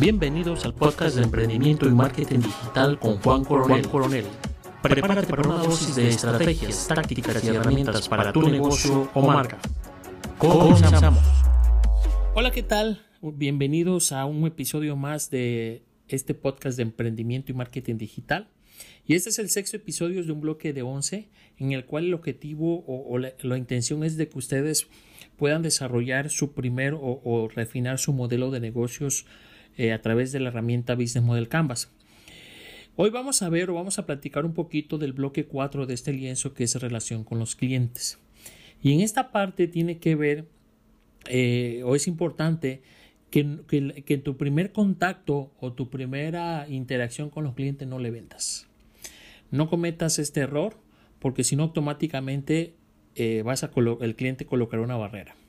[0.00, 3.86] Bienvenidos al podcast de emprendimiento y marketing digital con Juan Coronel.
[3.86, 4.24] Coronel.
[4.80, 9.58] Prepárate para una dosis de estrategias, tácticas y herramientas para tu negocio o marca.
[10.38, 11.22] Comenzamos.
[12.34, 13.02] Hola, ¿qué tal?
[13.20, 18.48] Bienvenidos a un episodio más de este podcast de emprendimiento y marketing digital.
[19.06, 21.28] Y este es el sexto episodio de un bloque de 11
[21.58, 24.86] en el cual el objetivo o, la, intención es de que ustedes
[25.36, 29.26] puedan desarrollar su primer o, refinar su modelo de negocios
[29.80, 31.90] eh, a través de la herramienta Business Model Canvas.
[32.96, 36.12] Hoy vamos a ver o vamos a platicar un poquito del bloque 4 de este
[36.12, 38.18] lienzo que es relación con los clientes.
[38.82, 40.44] Y en esta parte tiene que ver
[41.30, 42.82] eh, o es importante
[43.30, 48.66] que, que, tu primer contacto o tu primera interacción con los clientes no le vendas.
[49.50, 50.76] No cometas este error
[51.20, 52.74] porque si no automáticamente
[53.14, 53.70] eh, vas a
[54.02, 55.39] el cliente colocará una barrera.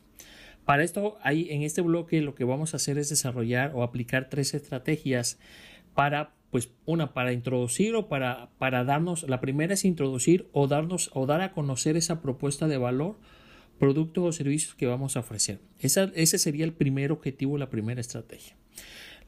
[0.66, 4.30] Para esto, ahí en este bloque lo que vamos a hacer es desarrollar o aplicar
[4.30, 5.40] tres estrategias
[5.96, 11.09] para, pues, una para introducir o para, para darnos, la primera es introducir o darnos
[11.14, 13.18] o dar a conocer esa propuesta de valor,
[13.80, 15.59] productos o servicios que vamos a ofrecer.
[15.80, 18.56] ese sería el primer objetivo, la primera estrategia.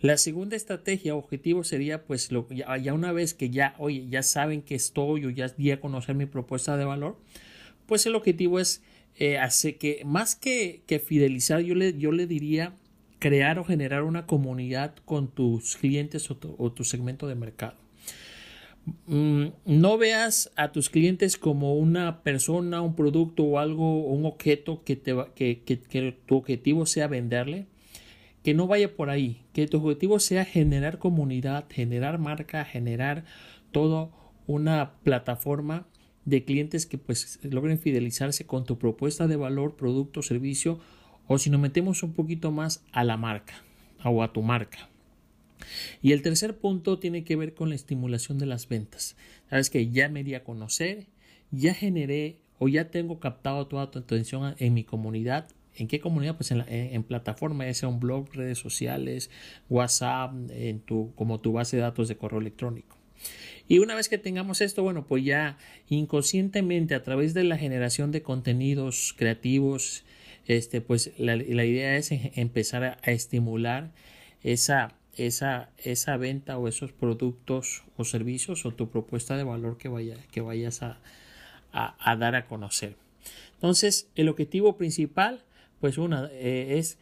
[0.03, 4.61] La segunda estrategia, objetivo sería, pues, lo, ya, una vez que ya, oye, ya saben
[4.61, 7.17] que estoy o ya di a conocer mi propuesta de valor,
[7.85, 8.83] pues el objetivo es
[9.17, 12.73] eh, hacer que, más que, fidelizar, yo le, yo le diría
[13.19, 17.75] crear o generar una comunidad con tus clientes o tu, segmento de mercado.
[19.07, 24.83] Mm, no veas a tus clientes como una persona, un producto o algo, un objeto
[24.83, 27.67] que, te, que, que tu objetivo sea venderle
[28.43, 33.23] que no vaya por ahí, que tu objetivo sea generar comunidad, generar marca, generar
[33.71, 34.09] toda
[34.45, 35.87] una plataforma
[36.25, 40.79] de clientes que pues logren fidelizarse con tu propuesta de valor, producto, servicio
[41.27, 43.63] o si nos metemos un poquito más a la marca
[44.03, 44.89] o a tu marca.
[46.01, 49.15] Y el tercer punto tiene que ver con la estimulación de las ventas.
[49.49, 51.07] Sabes que ya me di a conocer,
[51.51, 56.35] ya generé o ya tengo captado toda tu atención en mi comunidad, ¿En qué comunidad?
[56.35, 59.31] Pues en, en, plataforma, ya sea un blog, redes sociales,
[59.69, 62.97] WhatsApp, en tu, como tu base de datos de correo electrónico.
[63.73, 65.57] Y una vez que tengamos esto, bueno, pues ya
[65.89, 70.03] inconscientemente a través de la generación de contenidos creativos,
[70.45, 73.89] este, pues la, idea es empezar a, estimular
[74.43, 79.87] esa, esa, esa venta o esos productos o servicios o tu propuesta de valor que,
[79.89, 80.99] vaya, que vayas a,
[81.71, 82.95] a dar a conocer.
[83.55, 85.41] Entonces, el objetivo principal
[85.83, 86.97] pues una eh, es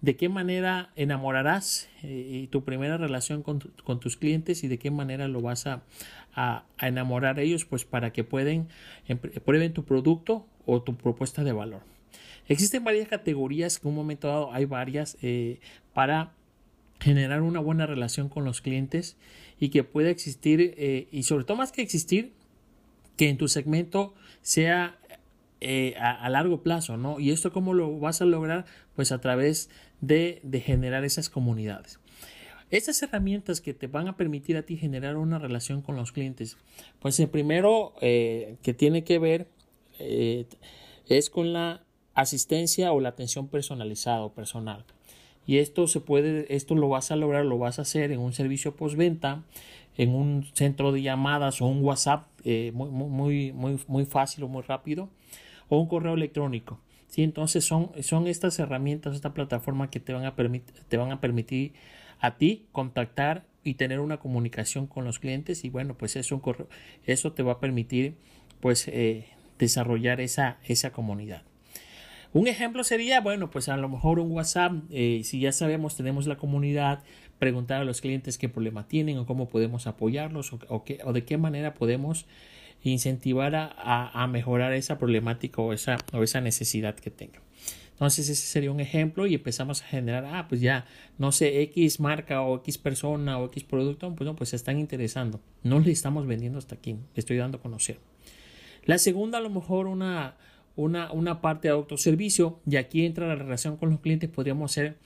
[0.00, 5.28] de qué manera enamorarás eh, tu primera relación con, tus clientes y de qué manera
[5.28, 5.82] lo vas a,
[6.80, 8.68] enamorar a ellos, pues para que pueden,
[9.44, 11.80] prueben tu producto o tu propuesta de valor.
[12.46, 15.60] Existen varias categorías, en un momento dado hay varias eh,
[15.94, 16.32] para
[17.00, 19.16] generar una buena relación con los clientes
[19.58, 22.32] y que pueda existir y sobre todo más que existir
[23.16, 24.98] que en tu segmento sea
[25.62, 27.18] eh, a, largo plazo, ¿no?
[27.18, 28.66] Y esto cómo lo vas a lograr?
[28.94, 29.70] Pues a través
[30.02, 31.98] de, generar esas comunidades.
[32.70, 36.58] Estas herramientas que te van a permitir a ti generar una relación con los clientes,
[37.00, 39.48] pues el primero eh, que tiene que ver
[39.98, 40.44] eh,
[41.08, 44.84] es con la asistencia o la atención personalizada o personal.
[45.46, 48.34] Y esto se puede, esto lo vas a lograr, lo vas a hacer en un
[48.34, 49.42] servicio postventa,
[49.96, 54.62] en un centro de llamadas o un WhatsApp muy, muy, muy, muy fácil o muy
[54.62, 55.08] rápido
[55.68, 56.80] o un correo electrónico.
[57.08, 57.22] ¿sí?
[57.22, 61.72] Entonces son, son estas herramientas, esta plataforma que te van, a te van a permitir
[62.20, 67.42] a ti contactar y tener una comunicación con los clientes y bueno, pues eso, te
[67.42, 68.14] va a permitir
[68.60, 69.26] pues eh,
[69.58, 71.42] desarrollar esa, esa comunidad.
[72.32, 76.26] Un ejemplo sería, bueno, pues a lo mejor un WhatsApp, eh, si ya sabemos, tenemos
[76.26, 77.02] la comunidad,
[77.38, 81.36] preguntar a los clientes qué problema tienen o cómo podemos apoyarlos o, o de qué
[81.36, 82.26] manera podemos
[82.82, 87.40] incentivar a, mejorar esa problemática o esa, o esa necesidad que tenga.
[87.96, 90.84] Entonces ese sería un ejemplo y empezamos a generar, ah, pues ya,
[91.16, 94.78] no sé, X marca o X persona o X producto, pues no, pues se están
[94.78, 95.40] interesando.
[95.62, 97.98] No le estamos vendiendo hasta aquí, le estoy dando a conocer.
[98.84, 100.36] La segunda, a lo mejor una,
[100.76, 104.98] una, una parte de autoservicio, y aquí entra la relación con los clientes, podríamos ser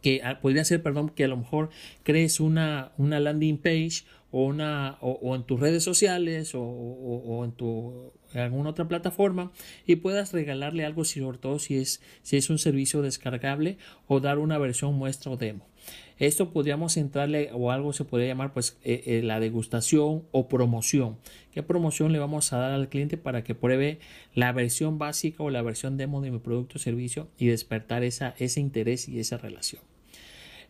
[0.00, 1.70] que ah, podría ser, perdón, que a lo mejor
[2.02, 8.12] crees una, una landing page o, una, o, en tus redes sociales o, en, tu,
[8.34, 9.52] alguna otra plataforma
[9.86, 14.38] y puedas regalarle algo, sobre todo si es, si es un servicio descargable o dar
[14.38, 15.66] una versión muestra o demo.
[16.18, 21.16] Esto podríamos entrarle o algo se podría llamar pues eh, eh, la degustación o promoción.
[21.50, 24.00] ¿Qué promoción le vamos a dar al cliente para que pruebe
[24.34, 28.34] la versión básica o la versión demo de mi producto o servicio y despertar esa,
[28.38, 29.89] ese interés y esa relación?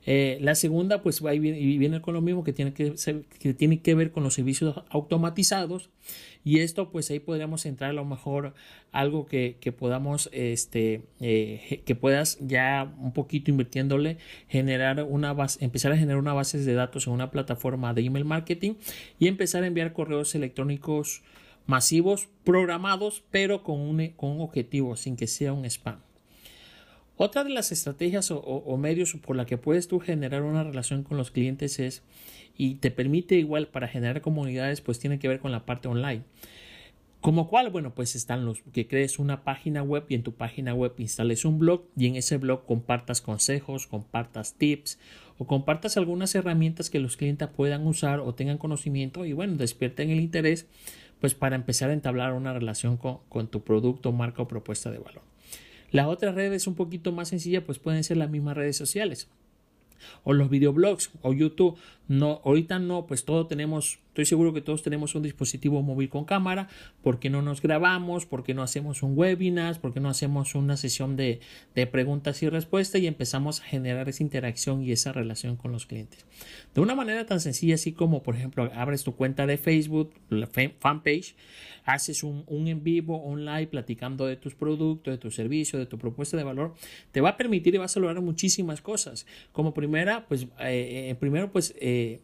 [0.07, 2.95] Eh, la segunda, pues va y viene, con lo mismo que tiene que,
[3.39, 5.91] que tiene que ver con los servicios automatizados.
[6.43, 8.55] Y esto, pues ahí podríamos entrar a lo mejor
[8.93, 14.17] algo que, podamos, este, eh, que puedas ya un poquito invirtiéndole,
[14.49, 18.25] generar una base, empezar a generar una base de datos en una plataforma de email
[18.25, 18.75] marketing
[19.19, 21.23] y empezar a enviar correos electrónicos
[21.67, 26.01] masivos programados, pero con un, con un objetivo, sin que sea un spam.
[27.23, 31.19] Otra de las estrategias o, medios por la que puedes tú generar una relación con
[31.19, 32.03] los clientes es
[32.57, 36.23] y te permite igual para generar comunidades pues tiene que ver con la parte online.
[37.21, 40.73] Como cual, bueno, pues están los que crees una página web y en tu página
[40.73, 44.99] web instales un blog y en ese blog compartas consejos, compartas tips
[45.37, 50.09] o compartas algunas herramientas que los clientes puedan usar o tengan conocimiento y bueno, despierten
[50.09, 50.69] el interés
[51.21, 55.01] pues para empezar a entablar una relación con, con tu producto, marca o propuesta de
[55.01, 55.30] valor.
[55.93, 59.29] Las otras redes un poquito más sencillas pues pueden ser las mismas redes sociales
[60.25, 61.77] o los videoblogs o YouTube.
[62.09, 66.25] No, ahorita no, pues todos tenemos Estoy seguro que todos tenemos un dispositivo móvil con
[66.25, 66.67] cámara.
[67.01, 68.27] ¿Por qué no nos grabamos?
[68.27, 69.81] ¿Por qué no hacemos un webinar?
[69.81, 71.39] ¿Por qué no hacemos una sesión de,
[71.93, 76.27] preguntas y respuestas y empezamos a generar esa interacción y esa relación con los clientes?
[76.75, 80.49] De una manera tan sencilla así como, por ejemplo, abres tu cuenta de Facebook, la
[80.49, 81.37] fanpage,
[81.85, 85.99] haces un, en vivo, un live platicando de tus productos, de tu servicio, de tu
[85.99, 86.75] propuesta de valor,
[87.13, 89.25] te va a permitir y vas a lograr muchísimas cosas.
[89.53, 92.23] Como primera, pues, eh, eh, primero, pues, eh,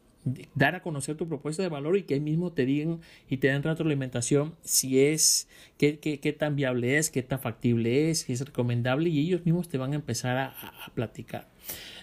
[0.54, 3.48] dar a conocer tu propuesta de valor y que ahí mismo te digan y te
[3.48, 8.32] den retroalimentación si es, qué, qué, qué tan viable es, qué tan factible es, si
[8.32, 11.48] es recomendable y ellos mismos te van a empezar a, platicar.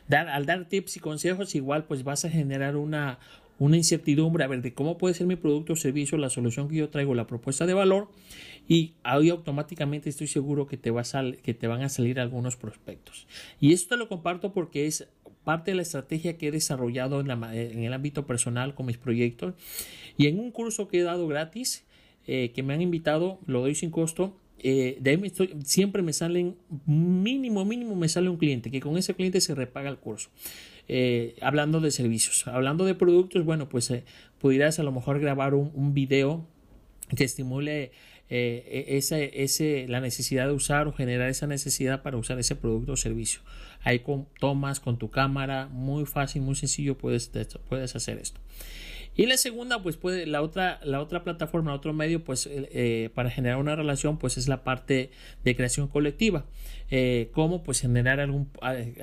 [0.07, 3.19] Dar, al dar tips y consejos igual pues vas a generar una,
[3.59, 6.75] una incertidumbre a ver de cómo puede ser mi producto o servicio, la solución que
[6.75, 8.09] yo traigo, la propuesta de valor
[8.67, 12.55] y ahí automáticamente estoy seguro que te, va a que te van a salir algunos
[12.55, 13.27] prospectos.
[13.59, 15.07] Y esto te lo comparto porque es
[15.43, 19.53] parte de la estrategia que he desarrollado en, el ámbito personal con mis proyectos
[20.17, 21.85] y en un curso que he dado gratis
[22.27, 24.37] eh, que me han invitado, lo doy sin costo.
[24.65, 25.33] Eh, de ahí
[25.65, 26.55] siempre me salen,
[26.85, 30.29] mínimo, mínimo me sale un cliente, que con ese cliente se repaga el curso.
[30.87, 33.91] Eh, hablando de servicios, hablando de productos, bueno, pues
[34.39, 36.47] pudieras a lo mejor grabar un video
[37.15, 37.91] que estimule
[38.29, 42.55] eh, e, ese, ese, la necesidad de usar o generar esa necesidad para usar ese
[42.55, 43.41] producto o servicio.
[43.81, 47.31] Ahí con, tomas con tu cámara, muy fácil, muy sencillo puedes,
[47.67, 48.39] puedes hacer esto.
[49.15, 53.29] Y la segunda, pues puede, la otra, la otra plataforma, otro medio, pues eh, para
[53.29, 55.11] generar una relación, pues es la parte
[55.43, 56.45] de creación colectiva.
[56.89, 58.49] Eh, cómo pues generar algún,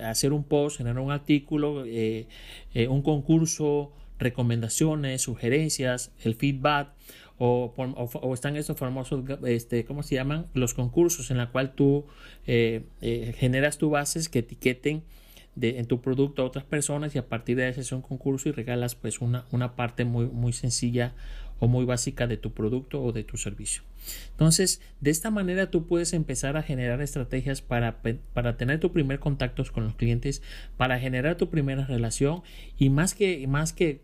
[0.02, 6.92] hacer un post, generar un artículo, un concurso, recomendaciones, sugerencias, el feedback
[7.38, 7.72] o,
[8.34, 10.46] están estos famosos, este, ¿cómo se llaman?
[10.52, 12.04] Los concursos en la cual tú
[12.46, 15.02] eh, eh, generas tus bases que etiqueten
[15.60, 18.52] en tu producto a otras personas y a partir de ese es un concurso y
[18.52, 21.14] regalas pues una, una parte muy, muy sencilla
[21.58, 23.82] o muy básica de tu producto o de tu servicio.
[24.30, 28.00] Entonces, de esta manera tú puedes empezar a generar estrategias para,
[28.32, 30.42] para tener tu primer contacto con los clientes,
[30.76, 32.42] para generar tu primera relación
[32.78, 34.00] y más que, más que,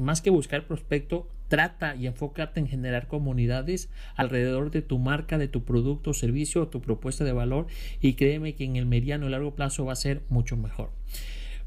[0.00, 5.48] más que buscar prospecto, trata y enfócate en generar comunidades alrededor de tu marca, de
[5.48, 7.66] tu producto servicio o tu propuesta de valor
[8.00, 10.90] y créeme que en el mediano y largo plazo va a ser mucho mejor.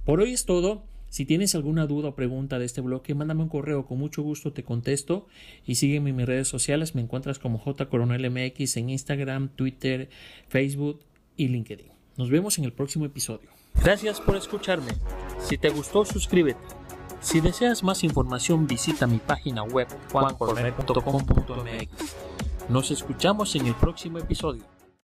[0.05, 0.83] Por hoy es todo.
[1.09, 4.53] Si tienes alguna duda o pregunta de este bloque, mándame un correo, con mucho gusto
[4.53, 5.27] te contesto
[5.65, 10.09] y sígueme en mis redes sociales, me encuentras como JCoronelMX en Instagram, Twitter,
[10.49, 10.99] Facebook
[11.35, 11.87] y LinkedIn.
[12.15, 13.49] Nos vemos en el próximo episodio.
[13.81, 14.91] Gracias por escucharme.
[15.41, 16.78] Si te gustó, suscríbete.
[17.21, 22.15] Si deseas más información, visita mi página web juancoronel.com.mx.
[22.69, 24.63] Nos escuchamos en el próximo episodio.